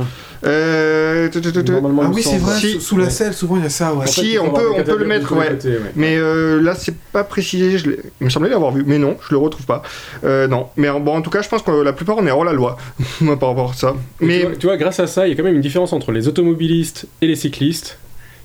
[0.45, 2.79] Euh, Ah oui, c'est vrai, Si.
[2.81, 3.99] sous- la selle, souvent il y a ça, ouais.
[4.03, 5.57] En fait, Si, on peut- on peut le mettre, ouais.
[5.95, 7.77] Mais euh, là, c'est pas précisé.
[7.77, 9.83] Je il me semblait l'avoir vu, mais non, je le retrouve pas.
[10.23, 12.31] Euh, non, mais en- bon, en tout cas, je pense que la plupart on est
[12.31, 12.77] hors la loi
[13.39, 13.95] par rapport à ça.
[14.21, 15.61] Et Mais tu, vois, tu vois, grâce à ça, il y a quand même une
[15.61, 17.97] différence entre les automobilistes et les cyclistes.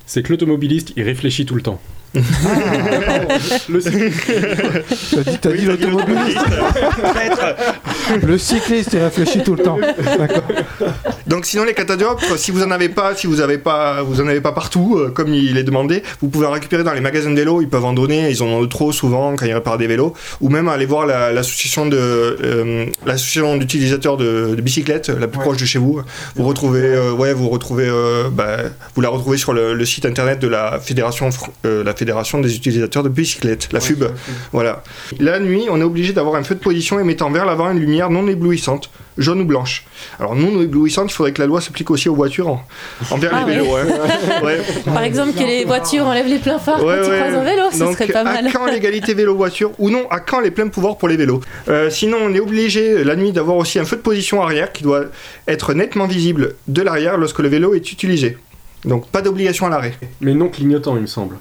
[0.07, 1.81] C'est que l'automobiliste, il réfléchit tout le temps.
[2.15, 4.27] Le cycliste,
[5.15, 6.39] T'as dit, t'as dit l'automobiliste.
[8.23, 9.79] le cycliste, il réfléchit tout le temps.
[11.27, 14.27] Donc, sinon les catadioptres, si vous en avez pas, si vous avez pas, vous en
[14.29, 17.31] avez pas partout, euh, comme il est demandé, vous pouvez en récupérer dans les magasins
[17.31, 17.61] de vélos.
[17.63, 18.31] Ils peuvent en donner.
[18.31, 21.33] Ils en ont trop souvent quand ils réparent des vélos, ou même aller voir la-
[21.33, 25.45] l'association de euh, l'association d'utilisateurs de, de bicyclettes la plus Ouais.
[25.45, 26.01] proche de chez vous.
[26.35, 28.57] Vous retrouvez, euh, ouais, vous retrouvez, euh, bah,
[28.97, 31.29] vous la retrouvez sur le, le site internet de la fédération,
[31.65, 34.05] euh, la fédération des utilisateurs de bicyclettes, la FUB.
[34.53, 34.83] Voilà.
[35.21, 38.09] La nuit, on est obligé d'avoir un feu de position émettant vers l'avant une lumière
[38.11, 39.85] non éblouissante, jaune ou blanche.
[40.21, 42.63] Alors non éblouissante, il faudrait que la loi s'applique aussi aux voitures en-
[43.11, 43.75] envers Ah les vélos.
[43.77, 43.87] hein.
[44.45, 44.61] Ouais.
[44.85, 47.19] Par exemple, que les voitures enlèvent les pleins phares Ouais, quand ils ouais.
[47.19, 48.47] croisent un vélo, ce Donc, serait pas mal.
[48.47, 51.91] À quand l'égalité vélo-voiture ou non À quand les pleins pouvoirs pour les vélos Euh,
[51.91, 55.07] Sinon, on est obligé la nuit d'avoir aussi un feu de position arrière qui doit
[55.49, 58.39] être nettement visible de l'arrière lorsque le vélo est utilisé.
[58.85, 59.95] Donc pas d'obligation à l'arrêt.
[60.21, 61.37] mais non clignotant, il me semble.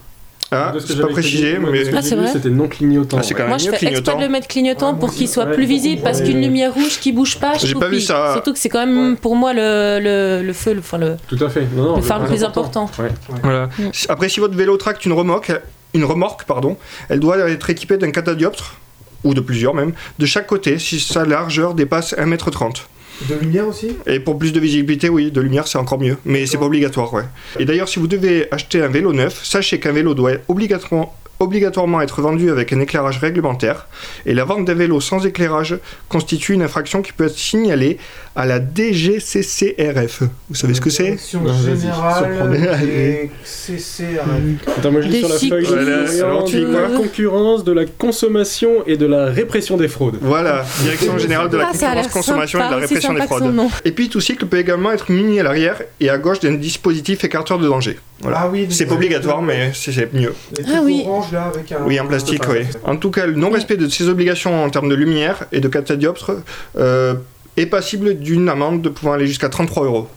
[0.52, 3.18] Ah, que c'est pas précisé, mais Ah, C'était non clignotant.
[3.20, 3.48] Ah, ouais.
[3.48, 6.22] Moi, je fais exprès de le mettre clignotant pour qu'il soit Ouais, plus visible, parce
[6.22, 8.34] qu'une lumière rouge qui bouge pas, je J'ai trouve pas vu ça.
[8.34, 11.38] Surtout que c'est quand même pour moi le, le, le feu, le, enfin, le, Tout
[11.44, 11.68] à fait.
[11.76, 12.90] Non, non, le phare le plus important.
[13.00, 13.10] Ouais.
[13.44, 13.70] Voilà.
[13.78, 13.90] Mm.
[14.10, 15.52] Après, si votre vélo tracte une remorque,
[15.94, 16.78] une remorque, pardon,
[17.10, 18.76] elle doit être équipée d'un catadioptre,
[19.24, 22.84] ou de plusieurs même, de chaque côté si sa largeur dépasse 1m30.
[23.30, 26.18] De lumière aussi Et pour plus de visibilité, oui, de lumière, c'est encore mieux.
[26.26, 27.24] Mais c'est pas obligatoire, ouais.
[27.60, 32.02] Et d'ailleurs, si vous devez acheter un vélo neuf, sachez qu'un vélo doit obligatoirement obligatoirement
[32.02, 33.88] être vendu avec un éclairage réglementaire
[34.26, 35.78] et la vente d'un vélo sans éclairage
[36.10, 37.98] constitue une infraction qui peut être signalée
[38.38, 40.22] à la DGCCRF.
[40.48, 44.78] Vous savez ce que c'est Direction générale des CCRF.
[44.78, 46.68] Attends, moi je lis sur la feuille.
[46.72, 50.20] la concurrence, de la consommation et de la répression des fraudes.
[50.22, 53.56] Voilà, Direction générale de la Ah, concurrence, consommation et de la répression des fraudes.
[53.84, 57.24] Et puis tout cycle peut également être muni à l'arrière et à gauche d'un dispositif
[57.24, 57.98] écarteur de danger.
[58.22, 58.42] Voilà.
[58.42, 60.34] Ah oui, C'est pas obligatoire, mais c'est mieux.
[60.68, 61.04] Ah oui.
[61.08, 61.78] orange, là, avec un...
[61.86, 62.60] Oui, en plastique, oui.
[62.84, 66.32] En tout cas, le non-respect de ces obligations en termes de lumière et de catadioptre
[66.78, 67.14] euh,
[67.58, 70.08] est passible d'une amende de pouvant aller jusqu'à 33 euros.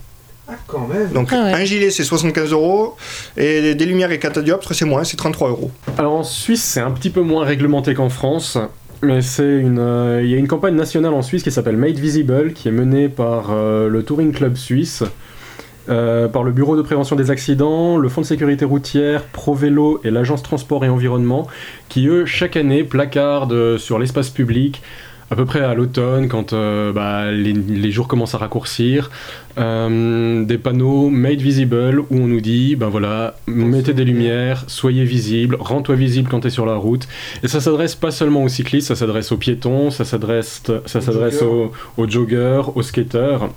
[0.47, 1.09] Ah, quand même.
[1.11, 1.53] Donc Ah ouais.
[1.53, 2.95] un gilet c'est 75 euros
[3.37, 5.71] et des lumières et catadioptres c'est moins, c'est 33 euros.
[5.97, 8.57] Alors en Suisse, c'est un petit peu moins réglementé qu'en France.
[9.03, 11.97] Mais c'est une, euh, il y a une campagne nationale en Suisse qui s'appelle Made
[11.97, 15.03] Visible, qui est menée par euh, le Touring Club Suisse,
[15.89, 20.11] euh, par le Bureau de prévention des accidents, le Fonds de sécurité routière, ProVélo et
[20.11, 21.47] l'Agence Transport et Environnement,
[21.89, 24.83] qui eux, chaque année, placardent sur l'espace public,
[25.31, 29.09] à peu près à l'automne, quand euh, bah, les, les jours commencent à raccourcir,
[29.57, 35.05] euh, des panneaux Made Visible où on nous dit, ben voilà, mettez des lumières, soyez
[35.05, 37.07] visible, rends-toi visible quand tu es sur la route.
[37.43, 41.41] Et ça s'adresse pas seulement aux cyclistes, ça s'adresse aux piétons, ça s'adresse, ça s'adresse
[41.41, 43.49] aux, aux joggers, aux skateurs.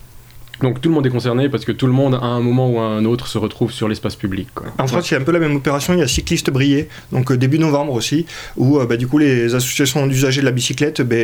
[0.61, 2.79] Donc tout le monde est concerné parce que tout le monde, à un moment ou
[2.79, 4.49] à un autre, se retrouve sur l'espace public.
[4.55, 4.67] quoi.
[4.79, 5.93] En France, il y a un peu la même opération.
[5.95, 9.19] Il y a Cyclistes Brillés, donc euh, début novembre aussi, où euh, bah, du coup
[9.19, 11.17] les associations d'usagers de la bicyclette bah,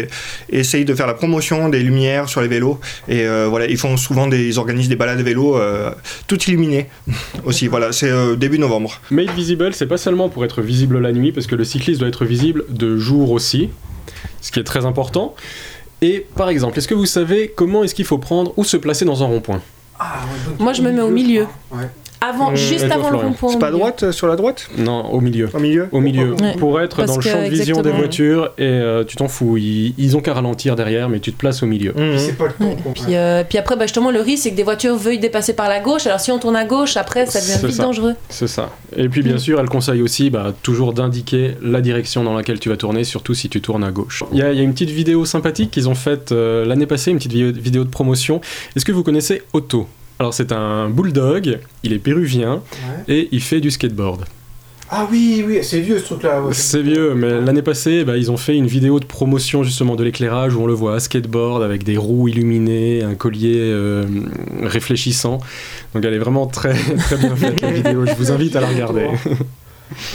[0.51, 2.81] essayent de faire la promotion des lumières sur les vélos.
[3.09, 5.91] Et euh, voilà, ils font souvent des, ils organisent des balades de vélos euh,
[6.27, 6.89] tout illuminées
[7.45, 7.69] aussi.
[7.69, 9.01] Voilà, c'est euh, début novembre.
[9.11, 12.09] Made Visible, c'est pas seulement pour être visible la nuit, parce que le cycliste doit
[12.09, 13.71] être visible de jour aussi,
[14.41, 15.35] ce qui est très important.
[16.03, 19.05] Et par exemple, est-ce que vous savez comment est-ce qu'il faut prendre ou se placer
[19.05, 19.61] dans un rond-point?
[20.59, 21.47] Moi, je me mets au milieu.
[21.71, 21.89] Ouais.
[22.21, 23.53] Avant, Euh, juste avant le rond-point.
[23.53, 25.49] C'est pas à droite, euh, sur la droite Non, au milieu.
[25.55, 26.55] Au milieu Au milieu, Ouais.
[26.59, 29.57] pour être Parce dans le champ de vision des voitures et euh, tu t'en fous.
[29.57, 31.93] Ils, ils ont qu'à ralentir derrière, mais tu te places au milieu.
[31.97, 32.19] Mhm.
[32.19, 32.65] C'est pas le temps.
[32.65, 32.77] Ouais.
[32.95, 35.69] Puis, euh, puis après, bah, justement, le risque, c'est que des voitures veuillent dépasser par
[35.71, 36.07] la gauche.
[36.07, 37.83] Alors, si on tourne à gauche, après, ça devient vite ça.
[37.85, 38.15] dangereux.
[38.29, 38.71] C'est ça.
[38.97, 39.39] Et puis bien Mm.
[39.39, 43.33] sûr, elle conseille aussi bah, toujours d'indiquer la direction dans laquelle tu vas tourner, surtout
[43.35, 44.25] si tu tournes à gauche.
[44.33, 46.87] Il y a, il y a une petite vidéo sympathique qu'ils ont faite euh, l'année
[46.87, 48.41] passée, une petite vidéo, vidéo de promotion.
[48.77, 49.87] Est-ce que vous connaissez Otto?
[50.21, 52.57] Alors c'est un bulldog, il est péruvien
[53.07, 53.15] Ouais.
[53.17, 54.27] et il fait du skateboard.
[54.91, 56.43] Ah oui, oui, c'est vieux ce truc-là.
[56.43, 56.53] ouais.
[56.53, 60.05] C'est vieux, mais l'année passée, bah, ils ont fait une vidéo de promotion justement de
[60.05, 64.05] l'éclairage où on le voit à skateboard avec des roues illuminées, un collier euh,
[64.63, 65.39] réfléchissant.
[65.95, 68.67] Donc elle est vraiment très, très bien faite la vidéo, je vous invite à la
[68.67, 69.07] regarder.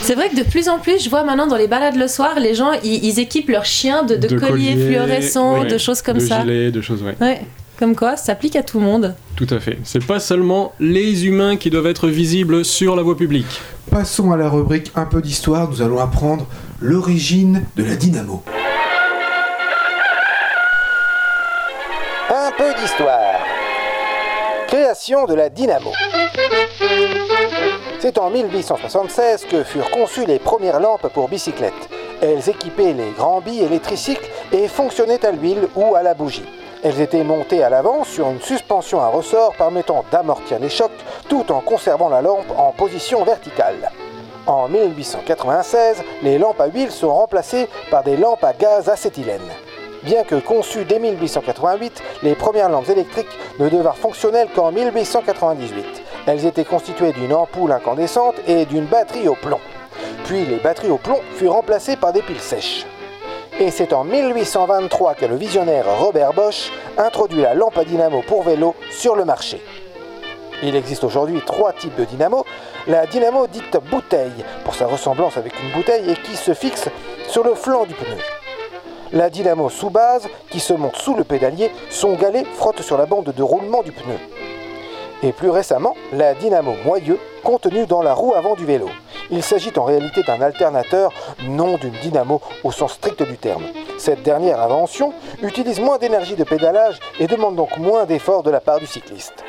[0.02, 2.38] C'est vrai que de plus en plus, je vois maintenant dans les balades le soir,
[2.38, 5.78] les gens, ils, ils équipent leurs chiens de, de De colliers colliers, fluorescents, ouais, de
[5.78, 6.42] choses comme de ça.
[6.42, 7.16] gilets, de choses, ouais.
[7.20, 7.40] Ouais.
[7.78, 9.14] Comme quoi, ça s'applique à tout le monde.
[9.36, 9.78] Tout à fait.
[9.84, 13.60] C'est pas seulement les humains qui doivent être visibles sur la voie publique.
[13.90, 15.68] Passons à la rubrique un peu d'histoire.
[15.68, 16.46] Nous allons apprendre
[16.80, 18.42] l'origine de la dynamo.
[22.30, 23.40] Un peu d'histoire.
[24.68, 25.90] Création de la dynamo.
[27.98, 31.74] C'est en 1876 que furent conçues les premières lampes pour bicyclette.
[32.22, 36.14] Elles équipaient les grands billes et les tricycles et fonctionnaient à l'huile ou à la
[36.14, 36.44] bougie.
[36.88, 40.92] Elles étaient montées à l'avant sur une suspension à ressort permettant d'amortir les chocs
[41.28, 43.90] tout en conservant la lampe en position verticale.
[44.46, 49.50] En 1896, les lampes à huile sont remplacées par des lampes à gaz acétylène.
[50.04, 55.84] Bien que conçues dès 1888, les premières lampes électriques ne devinrent fonctionnelles qu'en 1898.
[56.28, 59.58] Elles étaient constituées d'une ampoule incandescente et d'une batterie au plomb.
[60.22, 62.86] Puis les batteries au plomb furent remplacées par des piles sèches.
[63.58, 68.42] Et c'est en 1823 que le visionnaire Robert Bosch introduit la lampe à dynamo pour
[68.42, 69.62] vélo sur le marché.
[70.62, 72.44] Il existe aujourd'hui trois types de dynamo.
[72.86, 76.90] La dynamo dite bouteille, pour sa ressemblance avec une bouteille et qui se fixe
[77.28, 78.18] sur le flanc du pneu.
[79.14, 83.06] La dynamo sous base, qui se monte sous le pédalier, son galet frotte sur la
[83.06, 84.18] bande de roulement du pneu.
[85.22, 88.90] Et plus récemment, la dynamo moyeu, contenue dans la roue avant du vélo.
[89.30, 91.12] Il s'agit en réalité d'un alternateur,
[91.48, 93.64] non d'une dynamo au sens strict du terme.
[93.98, 95.12] Cette dernière invention
[95.42, 99.44] utilise moins d'énergie de pédalage et demande donc moins d'efforts de la part du cycliste.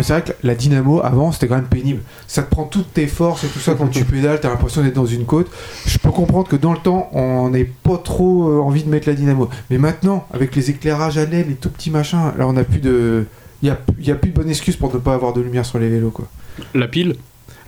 [0.00, 2.00] C'est vrai que la dynamo avant c'était quand même pénible.
[2.26, 4.94] Ça te prend toutes tes forces et tout ça quand tu pédales, t'as l'impression d'être
[4.94, 5.48] dans une côte.
[5.86, 9.08] Je peux comprendre que dans le temps on n'ait pas trop euh, envie de mettre
[9.08, 9.48] la dynamo.
[9.70, 12.80] Mais maintenant, avec les éclairages à LED, les tout petits machins, là on a plus
[12.80, 13.26] de.
[13.62, 15.64] Il y a, y a plus de bonne excuse pour ne pas avoir de lumière
[15.64, 16.26] sur les vélos quoi.
[16.74, 17.14] La pile?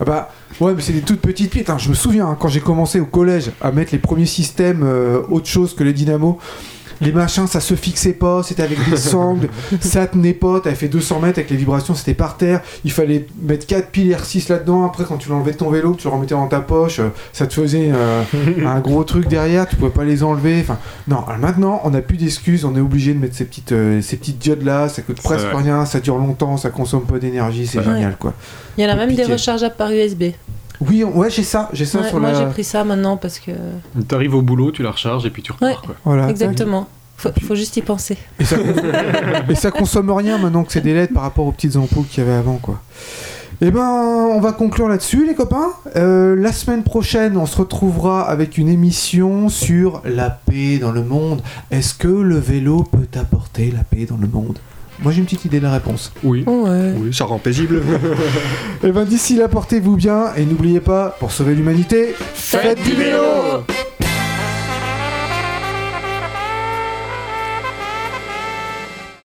[0.01, 1.65] Ah bah ouais mais c'est des toutes petites piles.
[1.69, 4.83] Hein, je me souviens hein, quand j'ai commencé au collège à mettre les premiers systèmes
[4.83, 6.39] euh, autre chose que les dynamos.
[7.01, 9.49] Les machins, ça se fixait pas, c'était avec des sangles,
[9.81, 12.61] ça tenait pas, t'avais fait 200 mètres avec les vibrations, c'était par terre.
[12.85, 14.85] Il fallait mettre 4 piles R6 là-dedans.
[14.85, 17.09] Après, quand tu l'enlevais de ton vélo, que tu le remettais dans ta poche, euh,
[17.33, 18.23] ça te faisait euh,
[18.67, 20.61] un gros truc derrière, tu pouvais pas les enlever.
[20.61, 20.79] Enfin,
[21.09, 24.01] non, alors maintenant, on n'a plus d'excuses, on est obligé de mettre ces petites, euh,
[24.01, 25.63] ces petites diodes là, ça coûte presque vrai.
[25.63, 28.35] rien, ça dure longtemps, ça consomme pas d'énergie, c'est génial quoi.
[28.77, 29.33] Il y en a même des Pitié.
[29.33, 30.25] rechargeables par USB.
[30.81, 32.39] Oui, on- ouais, j'ai ça, j'ai ça Ouais, sur moi, la.
[32.41, 33.53] j'ai pris ça maintenant parce que.
[34.09, 35.69] T'arrives au boulot, tu la recharges et puis tu repars.
[35.69, 35.77] Ouais.
[35.85, 35.95] quoi.
[36.05, 36.29] Voilà.
[36.29, 36.89] Exactement.
[37.17, 38.17] Faut, faut juste y penser.
[38.41, 38.57] Et ça,
[39.49, 42.25] et ça consomme rien maintenant que c'est des LED par rapport aux petites ampoules qu'il
[42.25, 42.81] y avait avant, quoi.
[43.61, 45.69] Eh ben, on va conclure là-dessus, les copains.
[45.95, 51.05] Euh, la semaine prochaine, on se retrouvera avec une émission sur la paix dans le
[51.05, 51.41] monde.
[51.71, 54.59] Est-ce que le vélo peut apporter la paix dans le monde?
[55.03, 56.13] Moi, j'ai une petite idée de la réponse.
[56.23, 56.45] Oui.
[56.47, 56.93] Ouais.
[56.97, 57.83] Oui, ça rend paisible.
[58.87, 63.65] Eh ben, d'ici là, portez-vous bien et n'oubliez pas, pour sauver l'humanité, Faites du vélo